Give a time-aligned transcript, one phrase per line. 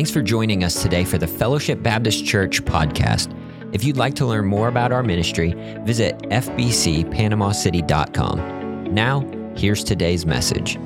[0.00, 3.36] Thanks for joining us today for the Fellowship Baptist Church podcast.
[3.74, 5.52] If you'd like to learn more about our ministry,
[5.84, 8.94] visit fbcpanamacity.com.
[8.94, 9.20] Now,
[9.54, 10.78] here's today's message.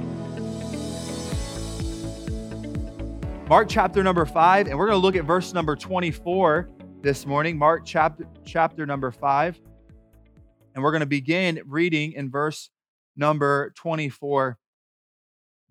[3.48, 6.68] Mark chapter number 5, and we're going to look at verse number 24
[7.00, 7.56] this morning.
[7.56, 9.60] Mark chapter chapter number 5.
[10.74, 12.68] And we're going to begin reading in verse
[13.16, 14.58] number 24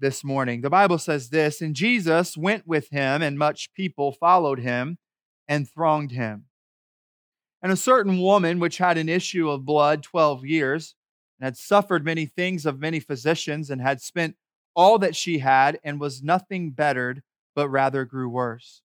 [0.04, 0.60] this morning.
[0.60, 4.98] The Bible says this And Jesus went with him, and much people followed him
[5.48, 6.46] and thronged him.
[7.61, 10.96] And a certain woman, which had an issue of blood 12 years,
[11.39, 14.36] and had suffered many things of many physicians, and had spent
[14.75, 17.24] all that she had, and was nothing bettered,
[17.56, 18.82] but rather grew worse.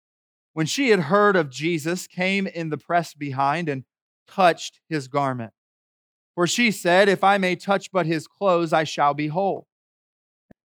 [0.55, 3.85] When she had heard of Jesus, came in the press behind and
[4.27, 5.53] touched his garment.
[6.35, 9.67] For she said, If I may touch but his clothes, I shall be whole.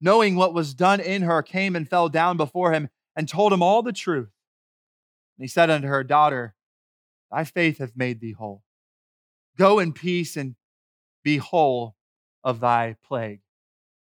[0.00, 3.62] knowing what was done in her, came and fell down before him and told him
[3.62, 4.30] all the truth.
[5.36, 6.54] And he said unto her, Daughter,
[7.30, 8.62] thy faith hath made thee whole.
[9.56, 10.54] Go in peace and
[11.24, 11.96] be whole
[12.44, 13.40] of thy plague.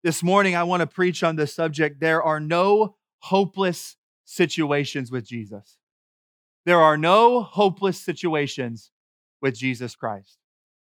[0.02, 2.00] This morning, I want to preach on this subject.
[2.00, 5.78] There are no hopeless situations with Jesus.
[6.66, 8.90] There are no hopeless situations
[9.40, 10.38] with Jesus Christ.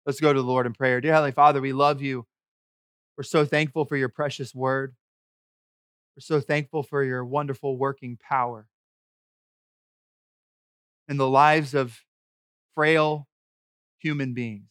[0.06, 1.02] Let's go to the Lord in prayer.
[1.02, 2.26] Dear Heavenly Father, we love you.
[3.18, 4.96] We're so thankful for your precious word.
[6.16, 8.68] We're so thankful for your wonderful working power
[11.08, 12.02] in the lives of
[12.74, 13.28] frail
[14.00, 14.70] human beings.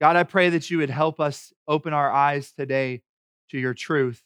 [0.00, 3.02] God, I pray that you would help us open our eyes today
[3.50, 4.22] to your truth.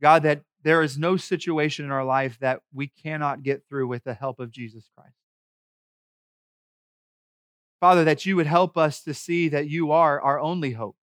[0.00, 4.04] God, that there is no situation in our life that we cannot get through with
[4.04, 5.19] the help of Jesus Christ.
[7.80, 10.96] Father, that you would help us to see that you are our only hope.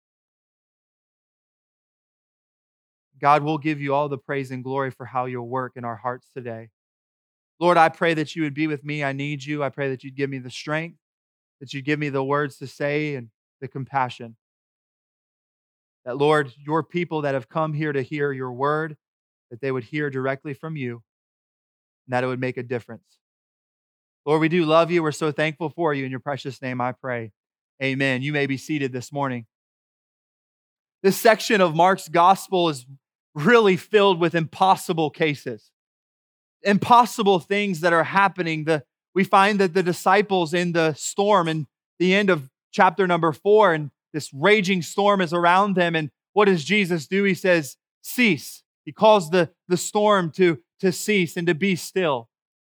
[3.19, 5.95] God will give you all the praise and glory for how you'll work in our
[5.95, 6.69] hearts today.
[7.59, 9.03] Lord, I pray that you would be with me.
[9.03, 9.63] I need you.
[9.63, 10.99] I pray that you'd give me the strength,
[11.59, 13.29] that you'd give me the words to say and
[13.59, 14.35] the compassion.
[16.05, 18.95] That, Lord, your people that have come here to hear your word,
[19.49, 21.01] that they would hear directly from you,
[22.05, 23.17] and that it would make a difference.
[24.27, 25.01] Lord, we do love you.
[25.01, 26.03] We're so thankful for you.
[26.03, 27.31] In your precious name, I pray.
[27.81, 28.21] Amen.
[28.21, 29.45] You may be seated this morning.
[31.01, 32.85] This section of Mark's gospel is
[33.33, 35.71] really filled with impossible cases,
[36.61, 38.66] impossible things that are happening.
[38.66, 38.83] The,
[39.16, 41.66] we find that the disciples in the storm in
[41.97, 45.95] the end of chapter number four, and this raging storm is around them.
[45.95, 47.23] And what does Jesus do?
[47.23, 48.63] He says, Cease.
[48.83, 52.27] He calls the, the storm to, to cease and to be still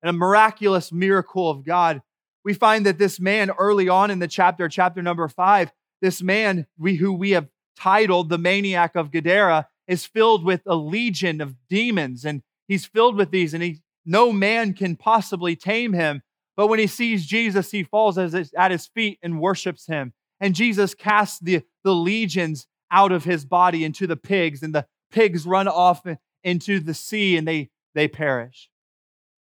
[0.03, 2.03] and a miraculous miracle of God.
[2.45, 6.67] We find that this man early on in the chapter, chapter number five, this man
[6.79, 11.57] we, who we have titled the maniac of Gadara is filled with a legion of
[11.69, 16.23] demons and he's filled with these and he, no man can possibly tame him.
[16.57, 20.13] But when he sees Jesus, he falls at his feet and worships him.
[20.41, 24.87] And Jesus casts the, the legions out of his body into the pigs, and the
[25.11, 26.05] pigs run off
[26.43, 28.71] into the sea and they, they perish.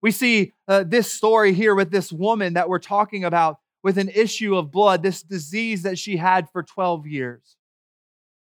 [0.03, 4.09] We see uh, this story here with this woman that we're talking about with an
[4.09, 7.57] issue of blood, this disease that she had for 12 years.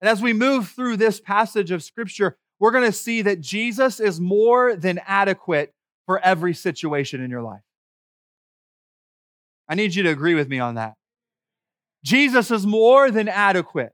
[0.02, 4.00] And as we move through this passage of scripture, we're going to see that Jesus
[4.00, 5.74] is more than adequate
[6.06, 7.62] for every situation in your life.
[9.69, 10.96] I need you to agree with me on that.
[12.03, 13.94] Jesus is more than adequate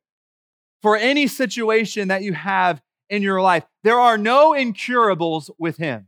[0.82, 3.64] for any situation that you have in your life.
[3.84, 6.08] There are no incurables with him.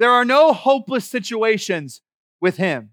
[0.00, 2.00] There are no hopeless situations
[2.40, 2.90] with Him.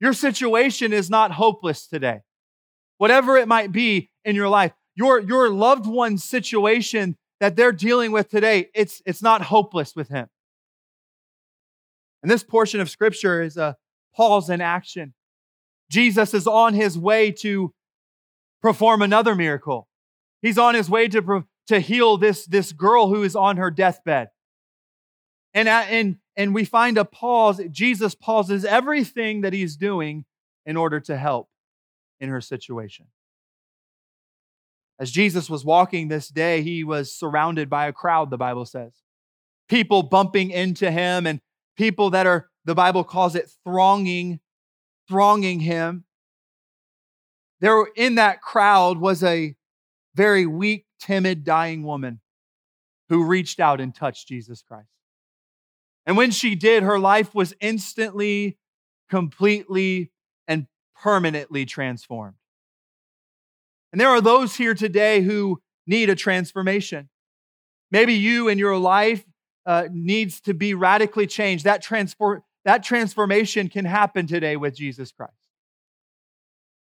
[0.00, 2.20] Your situation is not hopeless today.
[2.98, 8.12] Whatever it might be in your life, your, your loved one's situation that they're dealing
[8.12, 10.28] with today, it's, it's not hopeless with Him.
[12.22, 13.76] And this portion of Scripture is a
[14.14, 15.14] pause in action.
[15.90, 17.72] Jesus is on his way to
[18.60, 19.88] perform another miracle.
[20.42, 24.28] He's on his way to, to heal this, this girl who is on her deathbed.
[25.54, 27.60] And, and, and we find a pause.
[27.70, 30.24] Jesus pauses everything that he's doing
[30.64, 31.48] in order to help
[32.20, 33.06] in her situation.
[34.98, 38.92] As Jesus was walking this day, he was surrounded by a crowd, the Bible says.
[39.68, 41.40] people bumping into him and
[41.76, 44.38] people that are, the Bible calls it thronging,
[45.08, 46.04] thronging him.
[47.60, 49.56] There in that crowd was a
[50.14, 52.20] very weak, timid, dying woman
[53.08, 54.91] who reached out and touched Jesus Christ.
[56.06, 58.58] And when she did, her life was instantly,
[59.08, 60.10] completely,
[60.48, 60.66] and
[61.00, 62.34] permanently transformed.
[63.92, 67.08] And there are those here today who need a transformation.
[67.90, 69.24] Maybe you and your life
[69.66, 71.64] uh, needs to be radically changed.
[71.64, 75.34] That, transform, that transformation can happen today with Jesus Christ.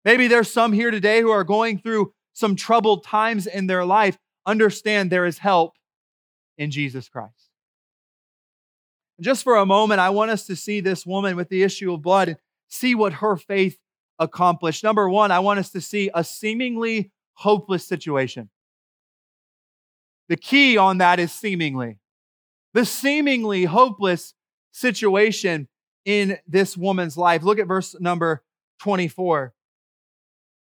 [0.05, 4.17] Maybe there's some here today who are going through some troubled times in their life.
[4.47, 5.75] Understand there is help
[6.57, 7.50] in Jesus Christ.
[9.21, 12.03] Just for a moment, I want us to see this woman with the issue of
[12.03, 12.39] blood and
[12.69, 13.79] see what her faith
[14.19, 14.85] accomplished.
[14.85, 18.51] Number one, I want us to see a seemingly hopeless situation.
[20.29, 21.99] The key on that is seemingly.
[22.73, 24.35] The seemingly hopeless
[24.73, 25.69] situation
[26.05, 27.43] in this woman's life.
[27.43, 28.43] Look at verse number
[28.81, 29.53] 24.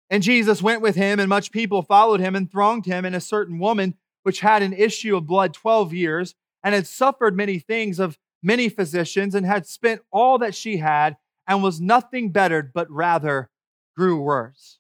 [0.09, 3.05] And Jesus went with him, and much people followed him and thronged him.
[3.05, 7.37] And a certain woman, which had an issue of blood 12 years, and had suffered
[7.37, 11.17] many things of many physicians, and had spent all that she had,
[11.47, 13.51] and was nothing bettered, but rather
[13.97, 14.79] grew worse.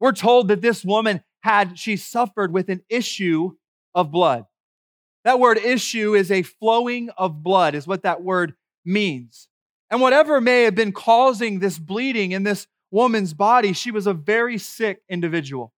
[0.00, 3.52] We're told that this woman had, she suffered with an issue
[3.94, 4.44] of blood.
[5.24, 8.54] That word issue is a flowing of blood, is what that word
[8.84, 9.48] means.
[9.90, 14.14] And whatever may have been causing this bleeding in this woman's body, she was a
[14.14, 15.72] very sick individual.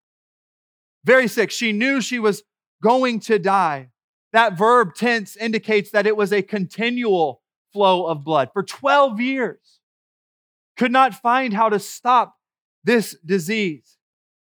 [1.05, 1.50] Very sick.
[1.50, 2.43] She knew she was
[2.82, 3.90] going to die.
[4.32, 7.43] That verb tense indicates that it was a continual
[7.73, 9.81] flow of blood for 12 years.
[10.77, 12.37] Could not find how to stop
[12.85, 13.97] this disease.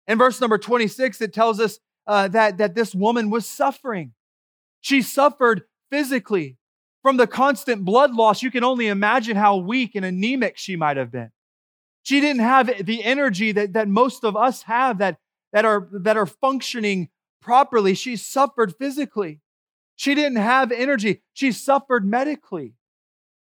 [0.08, 4.14] In verse number 26, it tells us uh, that, that this woman was suffering.
[4.82, 6.58] She suffered physically
[7.02, 8.42] from the constant blood loss.
[8.42, 11.32] You can only imagine how weak and anemic she might have been.
[12.02, 15.20] She didn't have the energy that, that most of us have that,
[15.54, 17.10] that, are, that are functioning
[17.42, 17.94] properly.
[17.94, 19.40] She suffered physically.
[20.04, 21.22] She didn't have energy.
[21.32, 22.74] She suffered medically.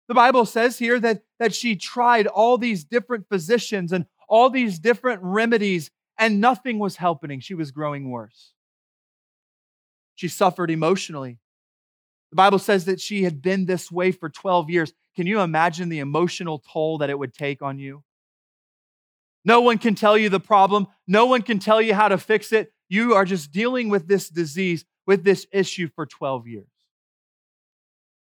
[0.08, 4.80] The Bible says here that, that she tried all these different physicians and all these
[4.80, 7.40] different remedies and nothing was helping.
[7.42, 8.54] She was growing worse.
[10.16, 11.38] She suffered emotionally.
[12.32, 14.94] The Bible says that she had been this way for 12 years.
[15.16, 18.04] Can you imagine the emotional toll that it would take on you?
[19.46, 20.88] No one can tell you the problem.
[21.06, 22.74] No one can tell you how to fix it.
[22.90, 26.68] You are just dealing with this disease, with this issue for 12 years.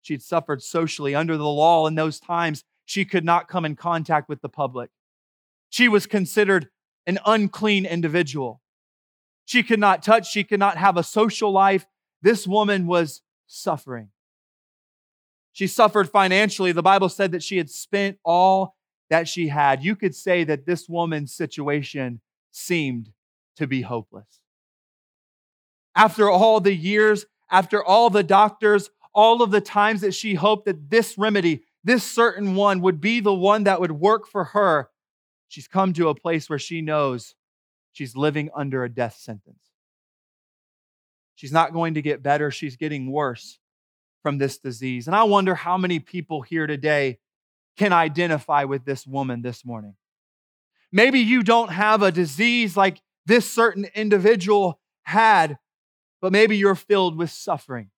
[0.02, 2.62] She'd suffered socially under the law in those times.
[2.84, 4.90] She could not come in contact with the public.
[5.70, 6.68] She was considered
[7.06, 8.60] an unclean individual.
[9.46, 11.86] She could not touch, she could not have a social life.
[12.22, 14.10] This woman was suffering.
[15.52, 16.72] She suffered financially.
[16.72, 18.76] The Bible said that she had spent all
[19.08, 19.84] that she had.
[19.84, 22.20] You could say that this woman's situation
[22.50, 23.10] seemed
[23.56, 24.40] to be hopeless.
[25.96, 30.66] After all the years, after all the doctors, all of the times that she hoped
[30.66, 34.90] that this remedy, this certain one, would be the one that would work for her,
[35.48, 37.34] she's come to a place where she knows
[37.92, 39.70] she's living under a death sentence.
[41.36, 43.58] She's not going to get better, she's getting worse
[44.22, 45.06] from this disease.
[45.06, 47.18] And I wonder how many people here today
[47.76, 49.94] can identify with this woman this morning.
[50.90, 55.58] Maybe you don't have a disease like this certain individual had,
[56.24, 57.90] but maybe you're filled with suffering.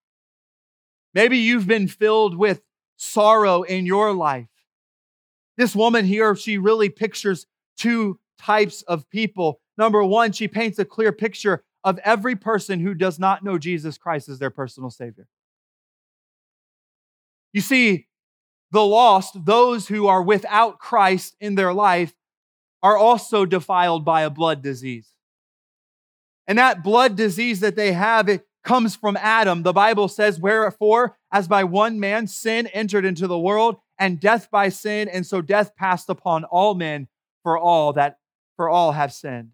[1.14, 2.61] Maybe you've been filled with
[2.97, 4.49] sorrow in your life.
[5.56, 7.47] This woman here, she really pictures
[7.78, 9.61] two types of people.
[9.78, 13.97] Number one, she paints a clear picture of every person who does not know Jesus
[13.97, 15.28] Christ as their personal Savior.
[17.52, 18.09] You see,
[18.73, 22.12] the lost, those who are without Christ in their life,
[22.83, 25.12] are also defiled by a blood disease.
[26.46, 29.62] And that blood disease that they have, it comes from Adam.
[29.62, 34.50] The Bible says, Wherefore, as by one man sin entered into the world, and death
[34.50, 37.08] by sin, and so death passed upon all men,
[37.42, 38.18] for all that
[38.56, 39.50] for all have sinned.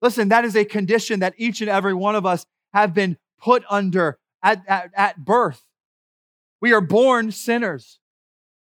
[0.00, 3.64] Listen, that is a condition that each and every one of us have been put
[3.68, 5.62] under at, at, at birth.
[6.60, 7.98] We are born sinners.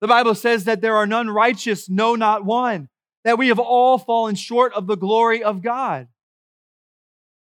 [0.00, 2.88] The Bible says that there are none righteous, no, not one,
[3.24, 6.08] that we have all fallen short of the glory of God.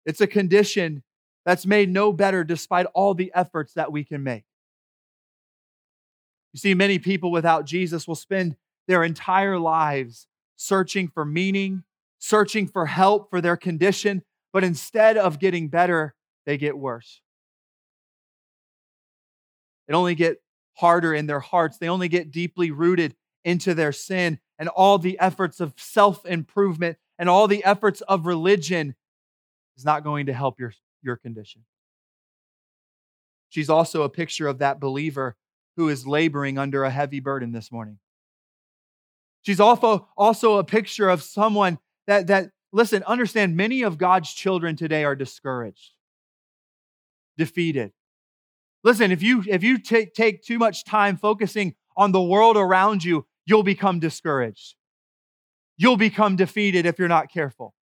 [0.10, 1.04] It's a condition
[1.46, 4.44] that's made no better despite all the efforts that we can make.
[6.52, 8.56] You see, many people without Jesus will spend
[8.88, 10.26] their entire lives
[10.56, 11.84] searching for meaning,
[12.18, 16.16] searching for help for their condition, but instead of getting better,
[16.48, 17.22] they get worse.
[19.88, 20.42] It only get
[20.74, 21.78] harder in their hearts.
[21.78, 27.30] They only get deeply rooted into their sin and all the efforts of self-improvement and
[27.30, 28.96] all the efforts of religion
[29.80, 31.64] is not going to help your, your condition.
[33.48, 35.38] She's also a picture of that believer
[35.78, 37.98] who is laboring under a heavy burden this morning.
[39.42, 44.76] She's also, also a picture of someone that, that, listen, understand, many of God's children
[44.76, 45.94] today are discouraged,
[47.38, 47.94] defeated.
[48.84, 53.04] Listen, if you if you take, take too much time focusing on the world around
[53.04, 54.76] you, you'll become discouraged.
[55.78, 57.74] You'll become defeated if you're not careful.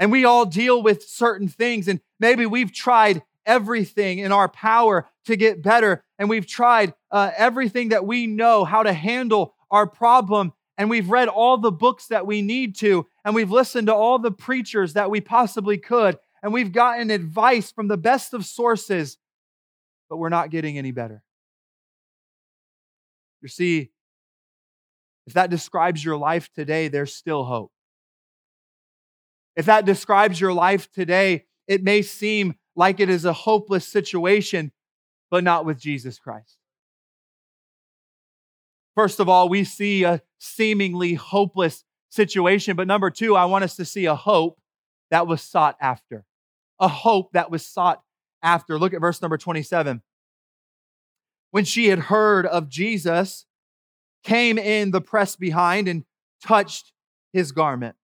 [0.00, 5.06] And we all deal with certain things, and maybe we've tried everything in our power
[5.26, 6.02] to get better.
[6.18, 10.52] And we've tried uh, everything that we know how to handle our problem.
[10.78, 13.06] And we've read all the books that we need to.
[13.24, 16.16] And we've listened to all the preachers that we possibly could.
[16.42, 19.18] And we've gotten advice from the best of sources,
[20.08, 21.22] but we're not getting any better.
[23.42, 23.90] You see,
[25.26, 27.72] if that describes your life today, there's still hope.
[29.56, 34.72] If that describes your life today, it may seem like it is a hopeless situation,
[35.30, 36.56] but not with Jesus Christ.
[38.94, 42.76] First of all, we see a seemingly hopeless situation.
[42.76, 44.60] But number two, I want us to see a hope
[45.10, 46.24] that was sought after.
[46.78, 48.02] A hope that was sought
[48.42, 48.78] after.
[48.78, 50.02] Look at verse number 27.
[51.50, 53.46] When she had heard of Jesus,
[54.22, 56.04] came in the press behind and
[56.44, 56.92] touched
[57.32, 57.96] his garment.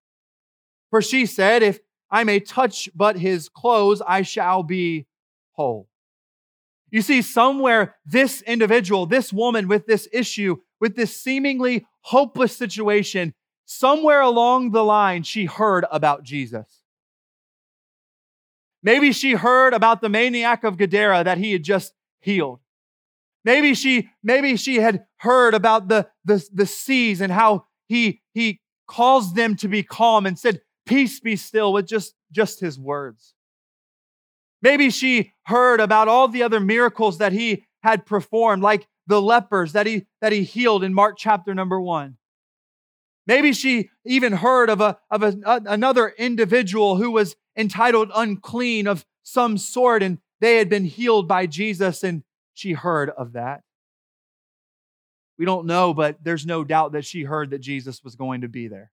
[0.91, 5.07] For she said, If I may touch but his clothes, I shall be
[5.53, 5.89] whole.
[6.91, 13.35] You see, somewhere this individual, this woman with this issue, with this seemingly hopeless situation,
[13.65, 16.83] somewhere along the line, she heard about Jesus.
[18.83, 22.61] Maybe she heard about the maniac of Gadara that he had just healed.
[23.45, 28.61] Maybe she, maybe she had heard about the, the, the seas and how he, he
[28.87, 33.35] caused them to be calm and said, peace be still with just, just his words.
[34.63, 39.73] Maybe she heard about all the other miracles that he had performed, like the lepers
[39.73, 42.17] that he, that he healed in Mark chapter number one.
[43.27, 48.87] Maybe she even heard of, a, of a, uh, another individual who was entitled unclean
[48.87, 52.23] of some sort, and they had been healed by Jesus, and
[52.55, 53.63] she heard of that.
[55.39, 58.49] We don't know, but there's no doubt that she heard that Jesus was going to
[58.49, 58.91] be there.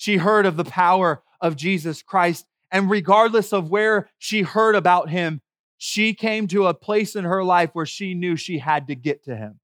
[0.00, 2.46] She heard of the power of Jesus Christ.
[2.72, 5.42] And regardless of where she heard about him,
[5.76, 9.24] she came to a place in her life where she knew she had to get
[9.24, 9.60] to him.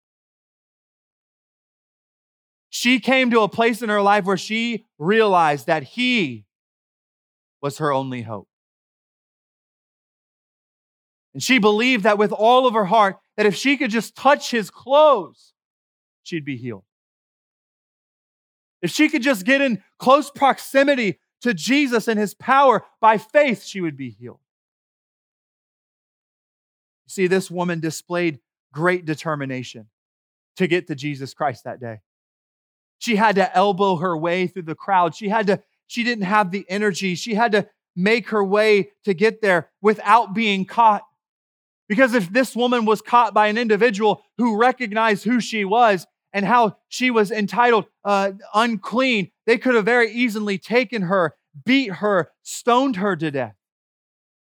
[2.69, 6.45] She came to a place in her life where she realized that he
[7.63, 8.49] was her only hope.
[11.33, 14.51] And she believed that with all of her heart, that if she could just touch
[14.51, 15.55] his clothes,
[16.25, 16.85] she'd be healed.
[18.83, 23.65] If she could just get in close proximity to Jesus and his power by faith,
[23.65, 24.41] she would be healed.
[27.09, 28.41] See, this woman displayed
[28.73, 29.89] great determination
[30.57, 32.01] to get to Jesus Christ that day.
[32.99, 35.15] She had to elbow her way through the crowd.
[35.15, 37.15] She had to, she didn't have the energy.
[37.15, 41.03] She had to make her way to get there without being caught.
[41.89, 46.45] Because if this woman was caught by an individual who recognized who she was, and
[46.45, 52.31] how she was entitled uh, unclean, they could have very easily taken her, beat her,
[52.43, 53.55] stoned her to death.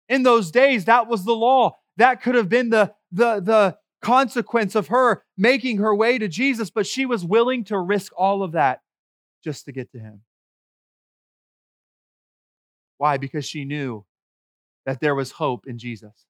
[0.09, 1.77] In those days, that was the law.
[1.95, 6.69] That could have been the, the, the consequence of her making her way to Jesus,
[6.69, 8.81] but she was willing to risk all of that
[9.41, 10.19] just to get to him.
[12.97, 13.15] Why?
[13.15, 14.03] Because she knew
[14.85, 16.25] that there was hope in Jesus.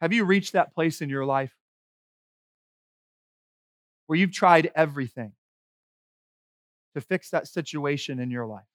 [0.00, 1.52] Have you reached that place in your life
[4.10, 5.30] where you've tried everything
[6.94, 8.66] to fix that situation in your life.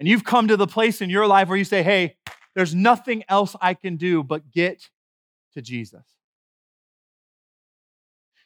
[0.00, 2.16] And you've come to the place in your life where you say, hey,
[2.56, 4.90] there's nothing else I can do but get
[5.52, 6.02] to Jesus.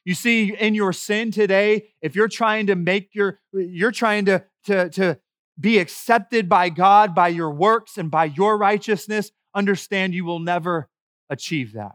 [0.05, 4.45] You see, in your sin today, if you're trying to make your, you're trying to,
[4.67, 5.19] to, to
[5.59, 10.91] be accepted by God by your works and by your righteousness, understand you will never
[11.31, 11.93] achieve that.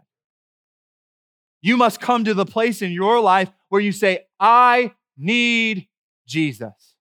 [1.63, 5.87] You must come to the place in your life where you say, I need
[6.27, 6.97] Jesus.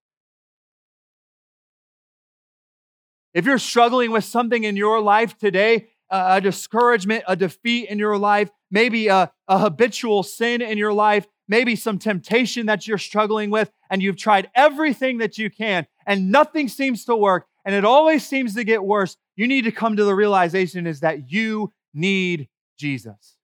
[3.34, 8.16] If you're struggling with something in your life today, a discouragement, a defeat in your
[8.16, 13.50] life, maybe a, a habitual sin in your life, maybe some temptation that you're struggling
[13.50, 17.84] with, and you've tried everything that you can, and nothing seems to work, and it
[17.84, 21.72] always seems to get worse, you need to come to the realization is that you
[21.92, 23.36] need Jesus.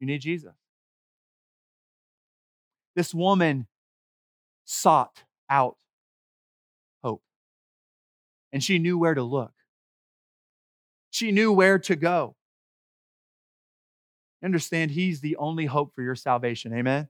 [0.00, 0.54] You need Jesus.
[2.94, 3.66] This woman
[4.64, 5.76] sought out
[7.02, 7.22] hope,
[8.52, 9.52] and she knew where to look.
[11.10, 12.36] She knew where to go.
[14.44, 16.72] Understand, He's the only hope for your salvation.
[16.72, 17.08] Amen.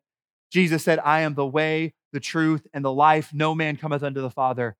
[0.50, 3.35] Jesus said, I am the way, the truth, and the life.
[3.35, 4.76] No man cometh unto the Father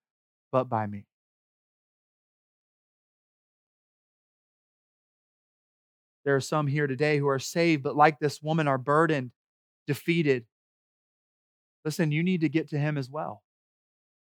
[0.51, 1.05] but by me.
[6.25, 9.31] There are some here today who are saved, but like this woman, are burdened,
[9.87, 10.45] defeated.
[11.85, 13.41] Listen, you need to get to him as well.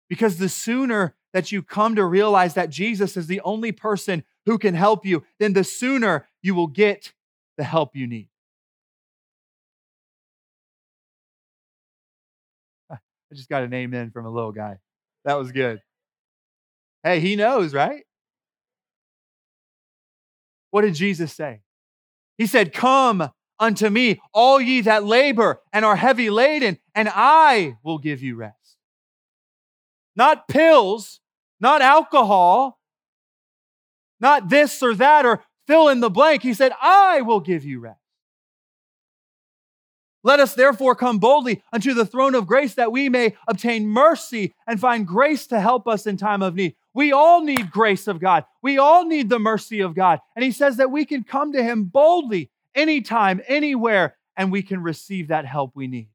[0.08, 4.58] Because the sooner that you come to realize that Jesus is the only person who
[4.58, 7.12] can help you, then the sooner you will get
[7.56, 8.28] the help you need.
[12.90, 12.98] I
[13.34, 14.78] just got a name in from a little guy.
[15.24, 15.80] That was good.
[17.02, 18.04] Hey, he knows, right?
[20.70, 21.60] What did Jesus say?
[22.38, 27.76] He said, Come unto me, all ye that labor and are heavy laden, and I
[27.82, 28.76] will give you rest.
[30.14, 31.20] Not pills,
[31.60, 32.78] not alcohol,
[34.20, 36.42] not this or that, or fill in the blank.
[36.42, 38.00] He said, I will give you rest.
[40.22, 44.54] Let us therefore come boldly unto the throne of grace that we may obtain mercy
[44.66, 46.74] and find grace to help us in time of need.
[46.96, 48.46] We all need grace of God.
[48.62, 50.18] We all need the mercy of God.
[50.34, 54.82] And he says that we can come to him boldly anytime, anywhere, and we can
[54.82, 56.08] receive that help we need.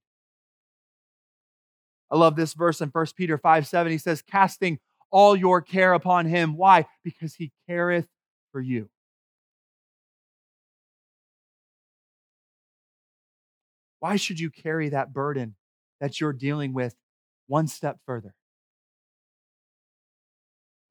[2.10, 3.92] I love this verse in 1 Peter 5 7.
[3.92, 4.80] He says, casting
[5.12, 6.58] all your care upon him.
[6.58, 6.88] Why?
[7.04, 8.08] Because he careth
[8.52, 8.90] for you.
[14.00, 15.54] Why should you carry that burden
[16.00, 16.96] that you're dealing with
[17.46, 18.34] one step further?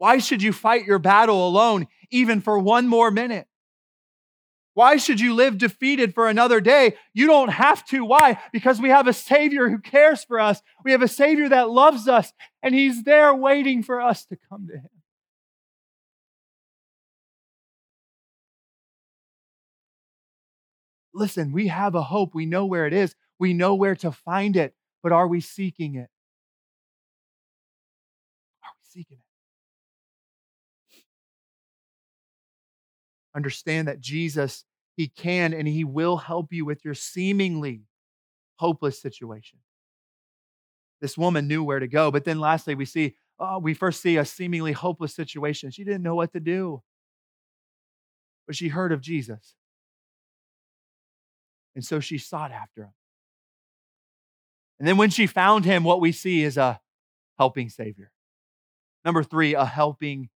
[0.00, 3.46] Why should you fight your battle alone even for one more minute?
[4.72, 6.94] Why should you live defeated for another day?
[7.12, 8.02] You don't have to.
[8.02, 8.40] Why?
[8.50, 10.62] Because we have a Savior who cares for us.
[10.86, 14.68] We have a Savior that loves us, and He's there waiting for us to come
[14.68, 14.88] to Him.
[21.12, 22.34] Listen, we have a hope.
[22.34, 25.96] We know where it is, we know where to find it, but are we seeking
[25.96, 26.08] it?
[28.64, 29.19] Are we seeking it?
[33.34, 34.64] Understand that Jesus,
[34.96, 37.82] He can and He will help you with your seemingly
[38.56, 39.58] hopeless situation.
[41.00, 42.10] This woman knew where to go.
[42.10, 45.70] But then lastly, we see, oh, we first see a seemingly hopeless situation.
[45.70, 46.82] She didn't know what to do.
[48.46, 49.54] But she heard of Jesus.
[51.74, 52.92] And so she sought after him.
[54.78, 56.80] And then when she found him, what we see is a
[57.38, 58.10] helping Savior.
[59.04, 60.28] Number three, a helping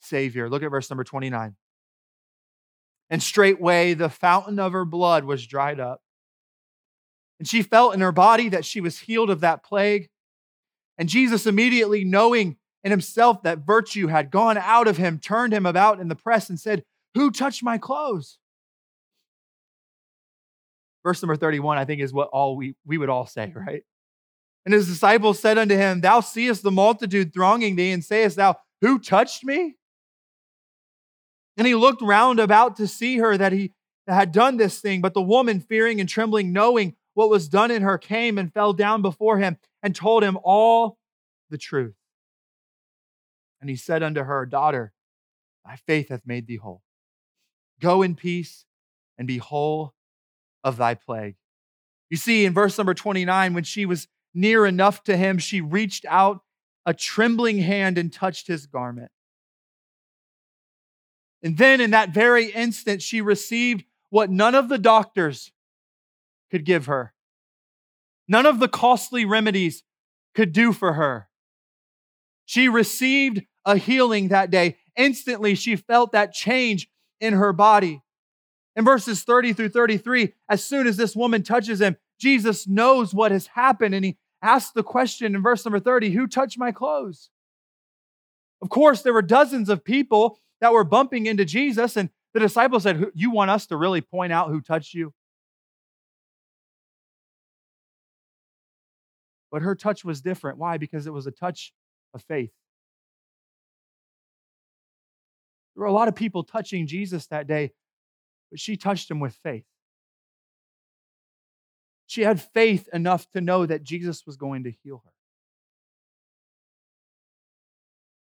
[0.00, 0.48] Savior.
[0.48, 1.56] Look at verse number 29.
[3.08, 6.00] And straightway the fountain of her blood was dried up.
[7.38, 10.08] And she felt in her body that she was healed of that plague.
[10.98, 15.66] And Jesus, immediately knowing in himself that virtue had gone out of him, turned him
[15.66, 18.38] about in the press and said, Who touched my clothes?
[21.04, 23.84] Verse number 31, I think, is what all we, we would all say, right?
[24.64, 28.56] And his disciples said unto him, Thou seest the multitude thronging thee, and sayest thou,
[28.80, 29.75] Who touched me?
[31.56, 33.72] And he looked round about to see her that he
[34.06, 35.00] had done this thing.
[35.00, 38.72] But the woman, fearing and trembling, knowing what was done in her, came and fell
[38.72, 40.98] down before him and told him all
[41.50, 41.94] the truth.
[43.60, 44.92] And he said unto her, Daughter,
[45.64, 46.82] thy faith hath made thee whole.
[47.80, 48.64] Go in peace
[49.18, 49.94] and be whole
[50.62, 51.36] of thy plague.
[52.10, 56.04] You see, in verse number 29, when she was near enough to him, she reached
[56.08, 56.42] out
[56.84, 59.10] a trembling hand and touched his garment.
[61.42, 65.52] And then in that very instant, she received what none of the doctors
[66.50, 67.12] could give her,
[68.28, 69.82] none of the costly remedies
[70.34, 71.28] could do for her.
[72.44, 74.76] She received a healing that day.
[74.96, 76.88] Instantly, she felt that change
[77.20, 78.02] in her body.
[78.76, 83.32] In verses 30 through 33, as soon as this woman touches him, Jesus knows what
[83.32, 87.30] has happened and he asks the question in verse number 30 Who touched my clothes?
[88.62, 92.82] Of course, there were dozens of people that were bumping into Jesus, and the disciples
[92.82, 95.12] said, You want us to really point out who touched you?
[99.50, 100.58] But her touch was different.
[100.58, 100.76] Why?
[100.76, 101.72] Because it was a touch
[102.12, 102.50] of faith.
[105.74, 107.72] There were a lot of people touching Jesus that day,
[108.50, 109.64] but she touched him with faith.
[112.06, 115.12] She had faith enough to know that Jesus was going to heal her.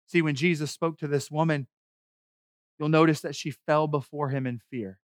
[0.06, 1.66] See, when Jesus spoke to this woman,
[2.78, 4.98] you'll notice that she fell before him in fear.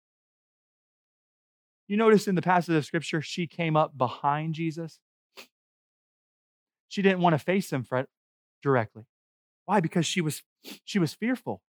[1.86, 5.00] You notice in the passage of scripture, she came up behind Jesus.
[6.88, 7.86] She didn't want to face him
[8.62, 9.04] directly.
[9.64, 9.80] Why?
[9.80, 10.42] Because she was,
[10.84, 11.62] she was fearful.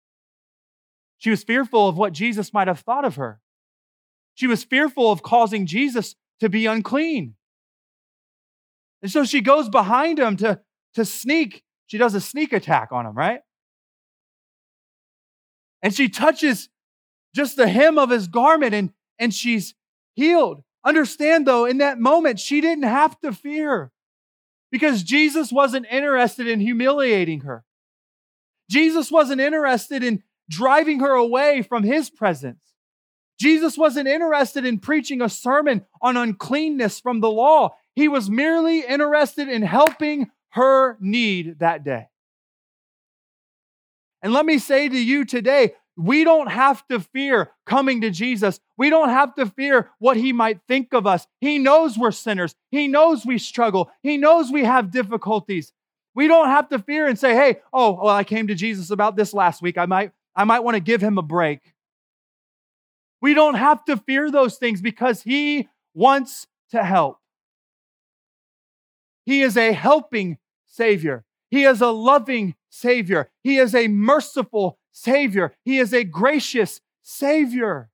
[1.17, 3.41] She was fearful of what Jesus might have thought of her.
[4.35, 7.35] She was fearful of causing Jesus to be unclean.
[9.01, 10.61] And so she goes behind him to,
[10.93, 11.63] to sneak.
[11.87, 13.41] She does a sneak attack on him, right?
[15.81, 16.69] And she touches
[17.35, 19.75] just the hem of his garment and, and she's
[20.13, 20.63] healed.
[20.85, 23.91] Understand though, in that moment, she didn't have to fear
[24.71, 27.63] because Jesus wasn't interested in humiliating her.
[28.69, 32.59] Jesus wasn't interested in driving her away from his presence.
[33.39, 37.75] Jesus wasn't interested in preaching a sermon on uncleanness from the law.
[37.95, 42.08] He was merely interested in helping her need that day.
[44.21, 48.59] And let me say to you today, we don't have to fear coming to Jesus.
[48.77, 51.27] We don't have to fear what he might think of us.
[51.41, 52.55] He knows we're sinners.
[52.71, 53.91] He knows we struggle.
[54.01, 55.73] He knows we have difficulties.
[56.15, 59.15] We don't have to fear and say, "Hey, oh, well, I came to Jesus about
[59.15, 59.77] this last week.
[59.77, 61.73] I might I might want to give him a break."
[63.21, 67.19] We don't have to fear those things because he wants to help.
[69.25, 71.25] He is a helping savior.
[71.49, 73.31] He is a loving savior.
[73.43, 75.55] He is a merciful Savior.
[75.63, 77.89] He is a gracious Savior.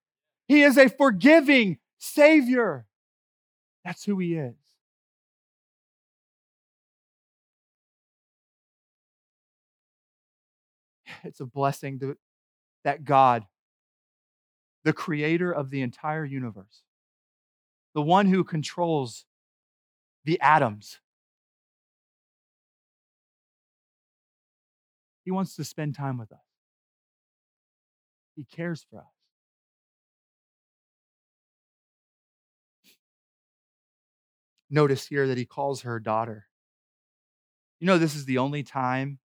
[0.47, 2.85] He is a forgiving Savior.
[3.83, 4.55] That's who He is.
[11.23, 12.17] It's a blessing to,
[12.83, 13.45] that God,
[14.83, 16.83] the creator of the entire universe,
[17.95, 19.25] the one who controls
[20.23, 20.99] the atoms,
[25.25, 26.39] He wants to spend time with us.
[28.35, 29.05] He cares for us.
[34.69, 36.45] Notice here that he calls her daughter.
[37.79, 39.19] You know, this is the only time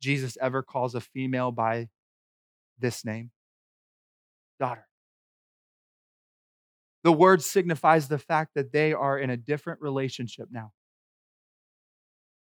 [0.00, 1.88] Jesus ever calls a female by
[2.78, 3.30] this name
[4.58, 4.86] daughter.
[7.04, 10.72] The word signifies the fact that they are in a different relationship now.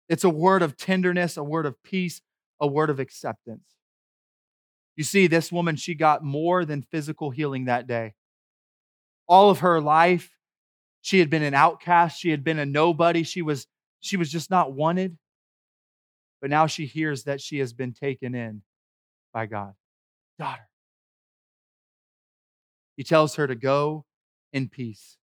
[0.09, 2.23] It's a word of tenderness, a word of peace,
[2.61, 3.75] a word of acceptance.
[4.97, 8.15] You see, this woman, she got more than physical healing that day.
[9.29, 10.31] All of her life,
[11.03, 12.19] she had been an outcast.
[12.19, 13.23] She had been a nobody.
[13.23, 13.67] She was,
[14.01, 15.17] she was just not wanted.
[16.41, 18.63] But now she hears that she has been taken in
[19.33, 19.75] by God.
[20.39, 20.69] Daughter.
[22.97, 24.05] He tells her to go
[24.53, 25.17] in peace.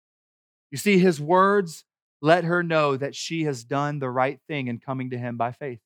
[0.71, 1.83] You see, his words
[2.25, 5.51] let her know that she has done the right thing in coming to him by
[5.51, 5.79] faith.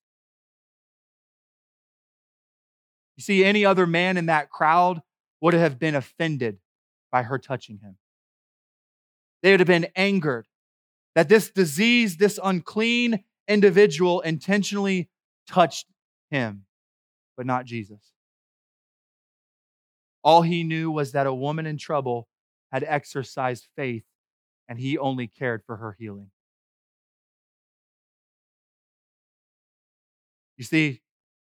[3.18, 5.02] You see, any other man in that crowd
[5.42, 6.60] would have been offended
[7.12, 7.98] by her touching him.
[9.44, 10.48] They would have been angered
[11.14, 15.10] that this disease, this unclean individual intentionally
[15.46, 15.88] touched
[16.32, 16.64] him,
[17.36, 18.14] but not Jesus.
[20.24, 22.30] All he knew was that a woman in trouble
[22.72, 24.04] had exercised faith
[24.70, 26.30] and he only cared for her healing.
[30.58, 31.02] You see,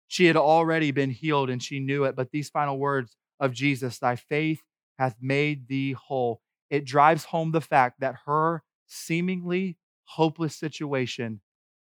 [0.08, 2.16] she had already been healed and she knew it.
[2.16, 4.64] But these final words of Jesus, thy faith
[4.98, 11.42] hath made thee whole, it drives home the fact that her seemingly hopeless situation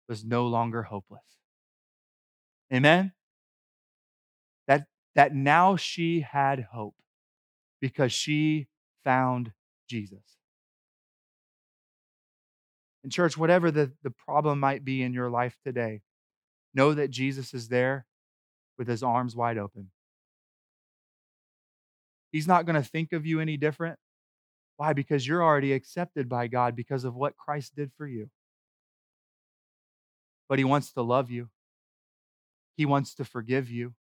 [0.08, 1.22] was no longer hopeless.
[2.72, 3.12] Amen?
[4.66, 6.96] That, that now she had hope
[7.80, 8.66] because she
[9.04, 9.52] found
[9.88, 10.22] Jesus.
[13.04, 16.00] In church, whatever the, the problem might be in your life today,
[16.74, 18.04] Know that Jesus is there
[18.76, 19.90] with his arms wide open.
[22.32, 23.96] He's not going to think of you any different.
[24.76, 24.92] Why?
[24.92, 28.28] Because you're already accepted by God because of what Christ did for you.
[30.48, 31.48] But he wants to love you,
[32.76, 33.94] he wants to forgive you,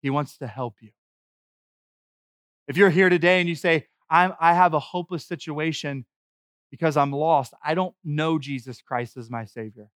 [0.00, 0.90] he wants to help you.
[2.66, 6.06] If you're here today and you say, I have a hopeless situation
[6.70, 9.88] because I'm lost, I don't know Jesus Christ as my Savior.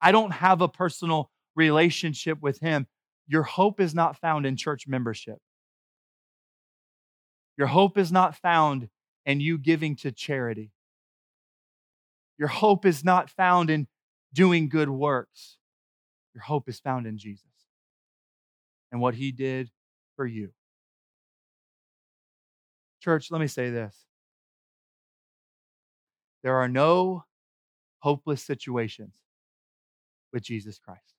[0.00, 2.86] I don't have a personal relationship with Him.
[3.26, 5.38] Your hope is not found in church membership.
[7.56, 8.88] Your hope is not found
[9.26, 10.72] in you giving to charity.
[12.38, 13.86] Your hope is not found in
[14.32, 15.58] doing good works.
[16.34, 17.44] Your hope is found in Jesus
[18.90, 19.70] and what He did
[20.16, 20.50] for you.
[23.02, 23.94] Church, let me say this
[26.42, 27.24] there are no
[28.00, 29.12] hopeless situations
[30.32, 31.14] with Jesus Christ.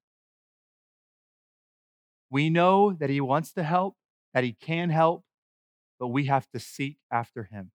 [2.29, 3.95] We know that He wants to help,
[4.34, 5.23] that He can help,
[5.99, 7.71] but we have to seek after Him,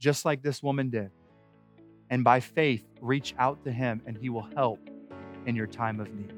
[0.00, 1.10] just like this woman did.
[2.08, 4.80] And by faith, reach out to Him, and He will help
[5.46, 6.34] in your time of need.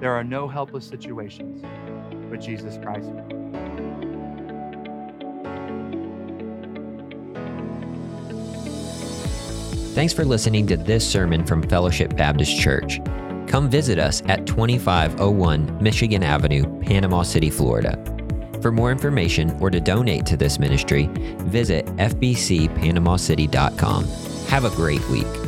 [0.00, 1.62] There are no helpless situations
[2.30, 3.12] with Jesus Christ.
[9.92, 12.98] Thanks for listening to this sermon from Fellowship Baptist Church.
[13.46, 18.02] Come visit us at 2501 Michigan Avenue, Panama City, Florida.
[18.62, 21.10] For more information or to donate to this ministry,
[21.42, 24.04] visit fbcpanamacity.com.
[24.48, 25.41] Have a great week.